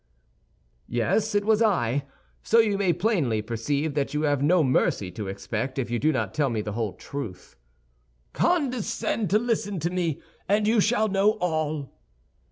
"Yes, 0.87 1.35
it 1.35 1.45
was 1.45 1.61
I; 1.61 2.05
so 2.41 2.57
you 2.57 2.75
may 2.75 2.91
plainly 2.91 3.43
perceive 3.43 3.93
that 3.93 4.15
you 4.15 4.23
have 4.23 4.41
no 4.41 4.63
mercy 4.63 5.11
to 5.11 5.27
expect 5.27 5.77
if 5.77 5.91
you 5.91 5.99
do 5.99 6.11
not 6.11 6.33
tell 6.33 6.49
me 6.49 6.61
the 6.61 6.71
whole 6.73 6.93
truth." 6.93 7.55
"Condescend 8.33 9.29
to 9.29 9.37
listen 9.37 9.79
to 9.81 9.91
me, 9.91 10.19
and 10.49 10.67
you 10.67 10.81
shall 10.81 11.07
know 11.07 11.33
all." 11.33 11.93